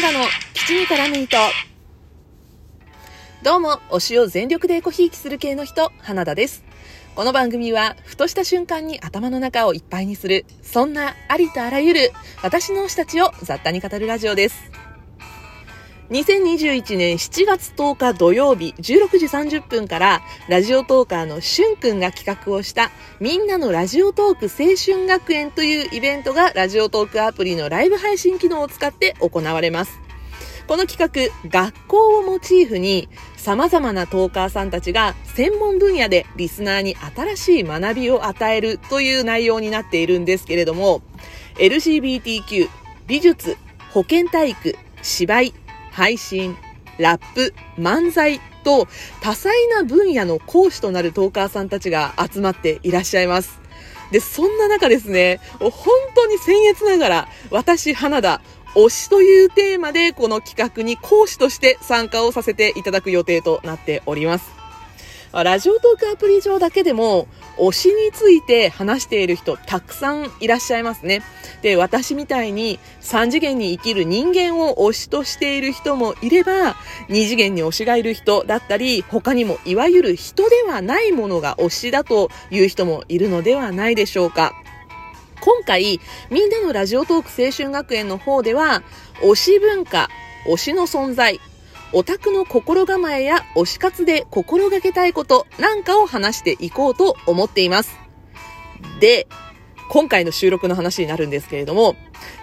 [0.00, 0.24] 花田の
[0.54, 1.36] 基地に絡む糸。
[3.42, 6.62] どうも、推しを全力でエコひいきする系の人、花田です。
[7.16, 12.12] この番組は、ふとした瞬間に頭の中をいっぱいにする、そんなありとあらゆる、
[12.44, 14.70] 私の推したちを雑多に語るラジオです。
[16.10, 30.00] 2021年7月10日土曜日16時30分からラジオトーカーのしゅんくんが企画をしたみんなのラジオトーク青春学園というイベントがラジオトークアプリのライブ配信機能を使って行われます。
[30.66, 41.02] この企画、学校をモチーフに様々なトーカーさんたちが専門分野でリスナーに新しい学びを与えるという内容になっているんですけれども、
[41.56, 42.68] LGBTQ、
[43.06, 43.58] 美術、
[43.90, 45.54] 保健体育、芝居、
[45.90, 46.56] 配信、
[46.98, 48.88] ラップ、漫才と
[49.22, 53.60] 多彩な分野の講師となるトーカーさんたちが集まっていらっしゃいます。
[54.10, 55.72] で、そんな中ですね、本
[56.14, 58.40] 当に僭越ながら、私、花田、
[58.74, 64.50] 推しというテーマでこの企画に講師として参加をさせていただく予定となっております。
[65.32, 71.22] ラジオトークアプリ上だけでも、推しについて話している人たくさんいらっしゃいますね。
[71.62, 76.74] で、私みたいに3次元に生きる人間を推しとしている人もいれば、
[77.08, 84.52] 2次元に推しがいる人だったり、他にもいわゆる人ではないものが推しだという人もいるのではないでしょうか。
[85.40, 86.00] 今回、
[86.30, 88.82] みんなのラジオトーク青春学園の方では、
[89.22, 90.08] 推し文化、
[90.46, 91.40] 推しの存在、
[91.92, 97.96] オタクの心構えや推し活で心がけたいことなんかを話していこうと思っています。
[99.00, 99.26] で、
[99.88, 101.96] 今回の収録の話になるんですけれども、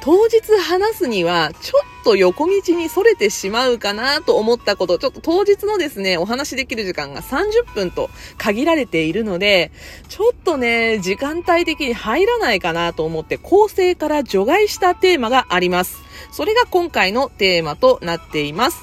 [0.00, 9.70] 当日話すにはちょっと横道に逸れてしまうかなと思ったこと、ちょっと当日のですね、お話できる時間が30分と限られているので、
[10.08, 15.98] ちょっとね、時間帯的に入らないかなと思って構成から除外したテーマがあります。
[16.32, 18.78] それが今回のテーマとなっています。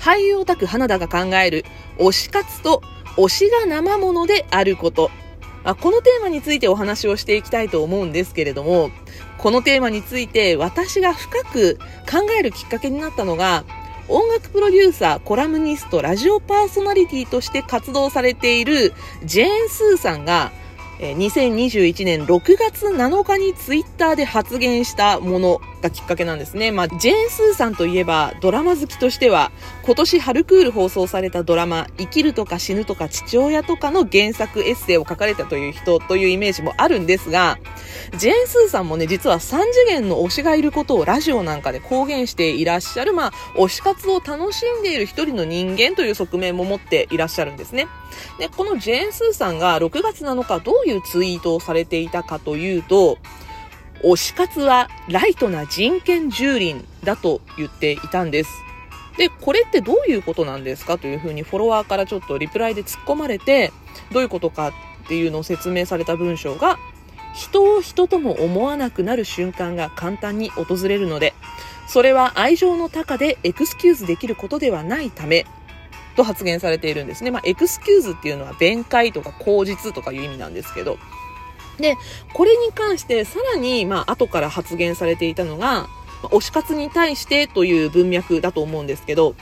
[0.00, 1.64] 俳優オタク花田が考える
[1.98, 2.82] 推し活と
[3.16, 5.10] 推しが生ものであること。
[5.68, 8.90] あこのテーマについてお話をしていきたいと思うんですけれども、
[9.36, 11.76] このテーマについて私が深く
[12.10, 13.64] 考えるきっかけになったのが、
[14.08, 18.94] 音楽プロデューサー、コラムニスト、ラジオパーソナリティとして活動されている
[19.26, 20.52] ジェーン・スーさんが
[21.00, 25.60] 2021年6月7日にツイッターで発言したもの。
[25.80, 26.70] がきっかけなんですね。
[26.70, 29.50] まあ、ジェーン・スーさんといえばドラマ好きとしては、
[29.84, 37.58] 今年春クール放送されたドラマ、生きるとか死ぬとか父親とかの原作エッセイを書かれたという人というイメージもあるんですが、
[38.16, 47.86] ジェーン・スーさんもね、実は3次元の推しがいることをラジオなんかで公言していらっしゃる、まあ、推し活を楽しんでいる一人の人間という側面も持っていらっしゃるんですね。
[48.38, 53.18] で、このジェーン・スーさんが6月7日どういうツイートをされていたかというと、
[54.02, 58.50] 推し活はライトな人権蹂躙だと言っていたんです。
[59.16, 63.72] で、これってどういうことなんですかというふうにフォロワーからちょっとリプライで突っ込まれて、
[64.12, 64.72] どういうことかっ
[65.08, 66.78] ていうのを説明された文章が、
[67.34, 71.34] 人を人とも思わなくなる瞬間が簡単に訪れるので、
[71.88, 75.46] それは愛情の高でエクスキューズできることではないため、
[76.14, 77.30] と発言されているんですね。
[77.30, 80.98] まあ、エクスキューズっていうのは弁解とか口実とかいう意味なんですけど。
[81.78, 81.96] で、
[82.32, 85.88] これに関してさらに、まあ、後から発言されていたのが、
[86.24, 89.34] 推し活に対してという文脈だと思うんですけど、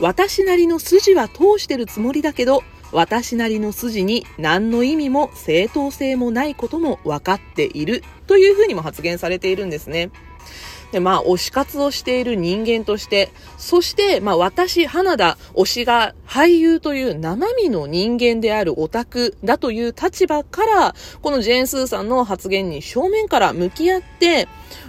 [0.00, 2.62] 私なりの筋は通してるつもりだけど、
[2.92, 10.10] 私なりの筋に何の意味も正当性もないことも分かっているというふうにも発言されているんですね。
[10.92, 24.48] で、まあ、推し活をしている人間として、そして、まあ、私、花田、推しが俳優という生身の人間であるオタクだという立場から、このジェーン・スーさんの発言に正面から向き合って、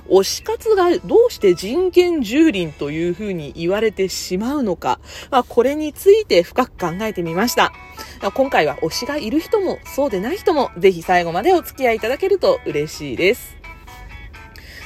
[0.09, 4.99] 推し活がどうして人権蹂躙というふうに言われてしまうのか、
[5.29, 7.71] まあ、これについて深く考えてみました。
[8.33, 13.58] 今回は推しがいる人もそうでない人もぜひ最後までお付き合いいただけると嬉しいです。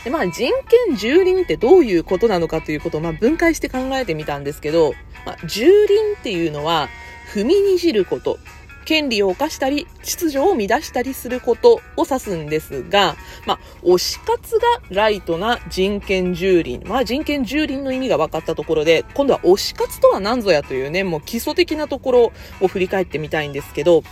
[0.03, 0.51] で、まあ、人
[0.87, 4.93] 権蹂躙ってどういうことなのかということを、まあ、分解して考えてみたんですけど、
[5.25, 6.89] まあ、蹂躙っていうのは、
[7.33, 8.37] 踏みにじること、
[8.85, 13.15] 権利を犯したり、秩序を乱したりすることを指すんですが、
[13.45, 16.87] まあ、推し活がライトな人権蹂躙。
[16.87, 24.03] まあ、人権蹂躙の意味が分かったところで、今度は推し活とは何ぞやというね、もう基礎的なところを振り返ってみたいんですけど、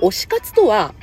[0.00, 0.94] 推し活とは、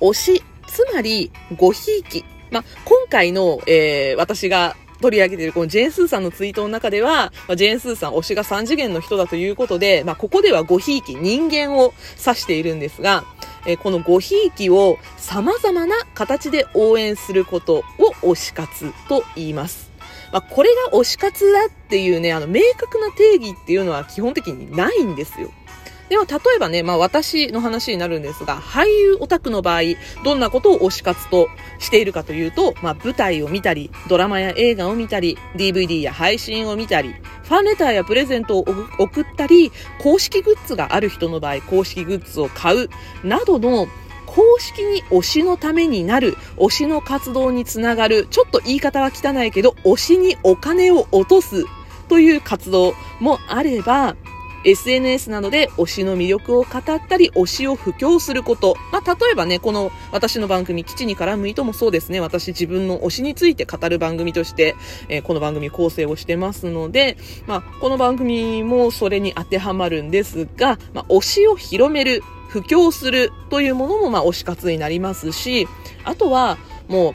[0.00, 2.24] 推し、つまり、ごひいき
[2.54, 11.92] まあ、今回の、えー、私が取り上げているこのジェーン・スーさんのツイートの中では、まあ、ジェーン・スーさん推しが3次元の人だということで、まあ、ここではごひいき、人間を
[12.24, 13.24] 指しているんですが、
[13.66, 17.82] えー、このごひいきを様々な形で応援することを
[18.22, 19.90] 推し活と言います。
[20.30, 25.50] まあ、これが推し活だっていうね、あの、明確な定義っていうのは基本的にないんですよ。
[26.14, 29.80] でも、例えばね、まあ私の話になるんですが、俳優オタクの場合、
[30.24, 31.48] どんなことを推し活と
[31.80, 38.64] しているかというと、まあ舞台を見たり、ドラマや映画を見たり、DVD や配信を見たり、ファンレターやプレゼントを
[39.00, 39.72] 送ったり、
[40.04, 42.90] 公式グッズがある人の場合、公式グッズを買う、
[43.24, 43.88] などの
[44.24, 51.64] 公式に推しのためになる、推しの活動につながる、ちょっと言い方は汚いけど、推しにお金を落とす
[52.08, 54.14] という活動もあれば、
[54.64, 58.76] SNS などで推しの魅力を語ったり、推しを布教すること。
[58.92, 62.20] まあ、例えばね、この私の番組、基地に絡む糸もそうですね。
[62.20, 64.74] 私自分の推しについて語る番組として、
[65.08, 67.16] えー、この番組構成をしてますので、
[67.46, 75.66] まあ、この番組もそれに当てはまるんですが、まあ、推しを広める、布教するというものも、まあ、推し活になりますし、
[76.04, 76.56] あとは、
[76.88, 77.14] も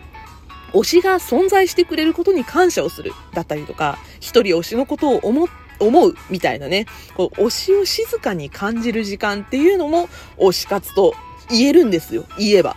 [0.73, 6.85] う、推しが存在してくれることに感謝をする、だったりとか、一人推しのことを思って、思うみたいなね、
[7.15, 11.13] こう推しを静かに感じる時間っていうのも推し活と
[11.49, 12.75] 言えるんですよ、言えば。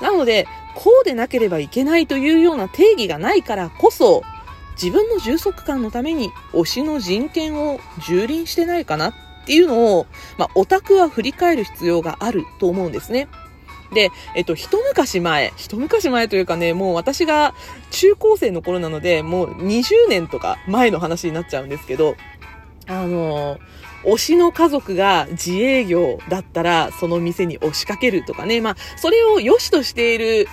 [0.00, 4.22] なので、こうでなければいけないというような定義がないからこそ、
[4.80, 9.14] 自分の充足感のために推しの人権を蹂躙してないかなっ
[9.46, 10.06] ていうのを、
[10.38, 13.28] まあ、オタクは振り返る必要があると思うんですね。
[13.92, 17.54] で、えっと、一昔前、一昔前というかね、もう私が
[17.90, 22.16] 中高生の頃なので、もう20年とか前の話になっちゃうんですけど、
[23.00, 23.58] あの、
[24.04, 28.60] 推しの家族が自営業だったら、その店に押しかけるとかね。
[28.60, 30.48] まあ、それを良しとしている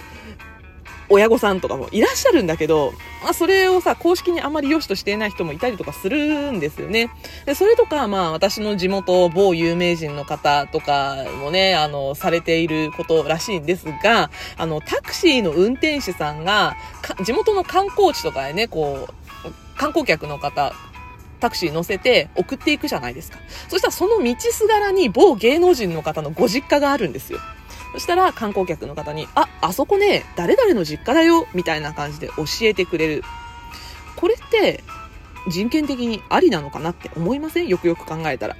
[1.10, 2.94] 親御さんとかもいらっしゃるんだけど、
[3.24, 7.10] まあ、それをさ、公式にあまり良しとしていない人もいたりとかするんですよね。
[7.46, 16.76] で、それとか、まあ、私の地元、某有名人の方とかもね、あの、されていることらしいんですが、あの、タクシーの運転手さんが、
[17.24, 20.74] 地元の観光地とかでね、こう、観光客の方、
[21.40, 23.40] タクシー乗せて送っていくじゃないですか。
[23.68, 27.40] そしたらその道すがらに某芸能人の方のご実家があるんですよ。
[27.94, 33.24] そしたら観光客の方に、あ、あそこね、誰々の実家だよ、みたいな感じで教えてくれる。
[34.16, 34.84] これって
[35.50, 37.68] 人権的にありなのかなって思いません？
[37.68, 38.56] よくよく考えたら。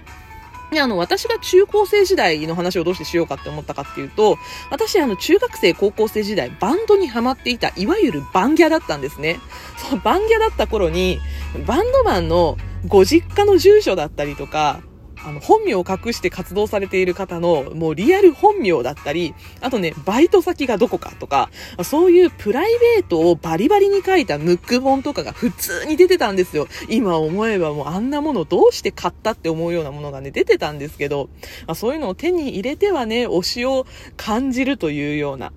[0.72, 4.38] で、あの、私が中高生時代の話をどうしてしようかって思ったかっていうと、
[4.70, 9.40] 私、あの、中学生、高校生時代、バンドにハマっていた、いわゆるバンギャだったんですね。
[9.78, 11.20] そうバンギャだった頃に、
[11.66, 12.58] バンドマンの
[12.88, 14.82] ご実家の住所だったりとか、
[15.26, 21.50] あの、本名を隠して活動されている方の、もうリアル本名だったり、あとね、バイト先がどこかとか、
[21.84, 26.68] そういうプライベートをバリバリに書いたムック本とかが普通に出てたんですよ。
[26.88, 31.30] 今思えばもうあんなものどうして買ったって思うようなものがね、出てたんですけど、
[31.68, 33.86] ま、そういうのを手に入れてはね、推しを
[34.16, 35.52] 感じるというような、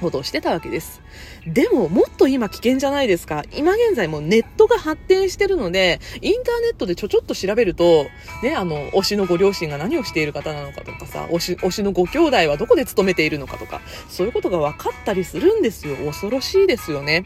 [0.00, 1.02] ことをしてたわけです。
[1.46, 3.44] でも、もっと今危険じゃないですか。
[3.56, 8.06] 今現在もネットが発展してるので、インターネットでちょちょっと調べると、
[8.42, 15.96] ね、あの、推しのご両親が何をしている方なのかとかさ、推し、推しのご兄弟はどこで勤めているのかとか、そういうことが分かったりするんですよ。
[15.96, 17.24] 恐ろしいですよね。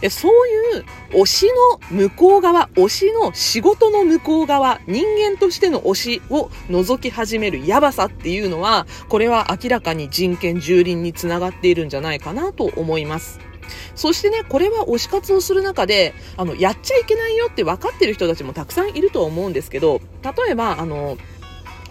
[0.00, 0.84] で、そういう
[1.22, 1.46] 推し
[1.90, 13.40] の向こう側、推しの仕事の向こう側、人間としての推しを覗き始めるやばさっていうのは、これは明らかに人権蹂躙につながっているんじゃないかなと思いますます。
[13.94, 21.18] そしてね、これは推し活をする中で、あの、やっちゃいけないよって分かってる人たちもたくさんいると思うんですけど、例えば、あの、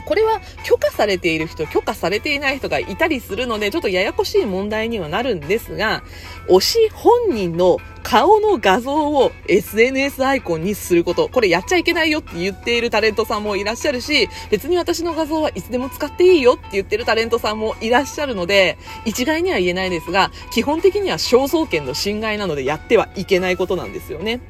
[0.05, 6.03] これは許可されている人、許可されていない人がいたりするので、ちょっとややこしい問題にはなるんですが、
[6.47, 7.77] 推し本人の
[8.09, 11.29] 顔の画像を SNS アイコンにすること。
[11.29, 24.41] これやっちゃいけないよって言っているタレントさんもいらっしゃるし、別に私の画像はいつでも使っていいよって言ってるタレントさんもいらっしゃるので、一概には言えないですが、基本的には肖像権の侵害なのでやってはいけないことなんですよね。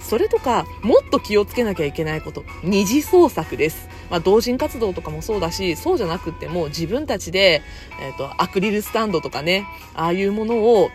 [0.00, 2.44] それとか、もっと気をつけなきゃいけないこと。
[2.62, 3.88] 二次創作です。
[4.10, 7.62] まあ、同人活動とかもそうだし、そうじゃなくても自分たちで、
[8.00, 10.90] えっ、ー、と、アクリルスタンドとかね、ああいうものを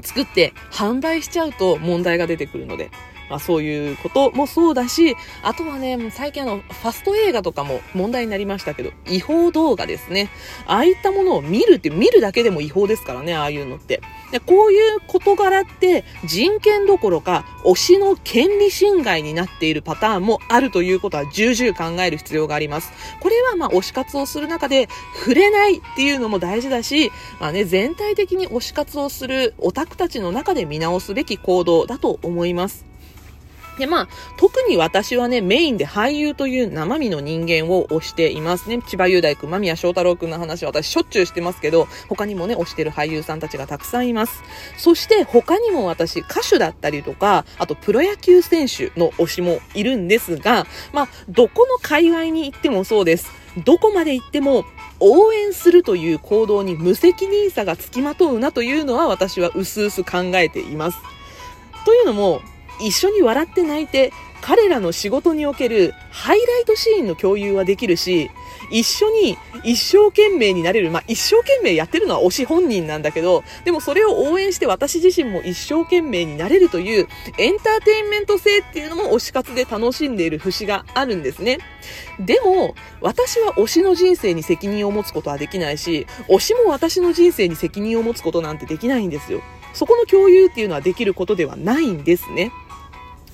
[0.00, 2.90] 作って販売しちゃうと問題が出てくるので、
[3.28, 10.30] まあそういうこともそうだし、あとはね、最近あの、ファスト映画とかも問題になりましたけど、違法動画ですね。
[10.66, 14.00] ああいったものを見るって、見るだけでも違法ですからね、ああいうのって。
[14.30, 22.92] でこういう事柄って人権どころか推しの権利侵害になっているパターンもあるということは重々考える必要があります。
[23.20, 32.87] これはまあ推し活をする中で触れないっていうのも大事だし、まあね、全体的に推し活をするオタクたちの中で見直すべき行動だと思います。
[33.78, 38.80] で、まあ、特に私はね、メインで俳優という生身の人間を推していますね。
[38.82, 44.42] 千葉雄大君、間宮祥太郎君の話私しょっちゅうしてますけど、他にもね、推してる俳優さんたちがたくさんいます。
[44.76, 53.30] そして他にも私、歌手だったりとか、あとプロ野球選手の推しもいるんですが、まあ、どこの界隈に行ってもそうです。
[53.64, 54.64] どこまで行っても
[55.00, 60.98] 応援するという行動に無責任さがつきまとうなというのは私は薄々考えています。
[61.84, 62.42] というのも、
[62.80, 68.30] 一緒に笑って泣いて、彼らの仕事におけるハイライトシーンの共有はできるし、
[68.70, 70.90] 一緒に一生懸命になれる。
[70.90, 77.08] まあ、一生懸命やってるのは推し本人なんだけど、でもそれを応援して私自身も一生懸命になれるという
[77.38, 81.58] エンターテインメント性っていうのも推し活で楽しんでいる節があるんですね。
[82.20, 89.42] でも、私は推しの人生に責任を持つことはできないし、推しも私の人生に責任を持つことなんてできないんですよ。
[89.74, 92.50] そこの共有っていうのはできることではないんですね。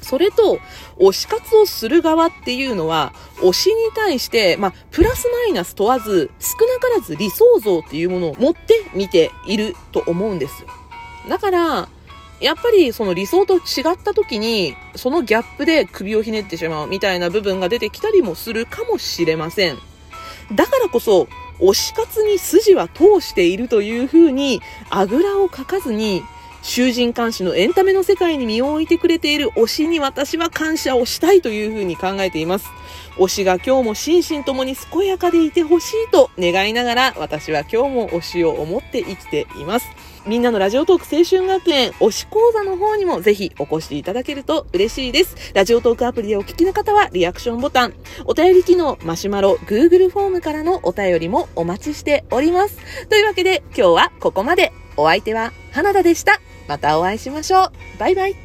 [0.04, 0.58] それと、
[0.98, 10.68] 推し活をする側っていうのは、推しに対して、まあ、プラスマイナス問わず、少なからず理想像っていうものを持って見ていると思うんですよ。
[11.28, 11.88] だから、
[12.40, 19.78] やっぱりその理想と違った時に、そのギャップで首をひねってしまうみたいな部分が出てきたりもするかもしれません。
[20.52, 21.28] だからこそ、
[21.60, 26.22] 推し活に筋は通しているというふうに、あぐらをかかずに、
[26.64, 32.66] 囚人監視のエンタメの世界に身を置いてくれている推しに私は感謝をしたいというふうに考えています。
[33.18, 39.86] 推しが今日も心身ともに健やかでいてほしいと願いながら私は今日も推しを思って生きています。
[40.26, 45.36] みんなのラジオトーク青春学園推し講座の方にもぜひお越しいただけると嬉しいです。
[45.52, 47.94] ラジオトークアプリでお聞きの方はリアクションボタン、
[48.24, 52.78] お便り機能マシュマロ、Google フォームからのお便りもお待ちしております。
[53.10, 54.72] というわけで今日はここまで。
[54.96, 56.40] お相手は花田でした。
[56.68, 57.72] またお会いしましょう。
[57.98, 58.43] バイバイ。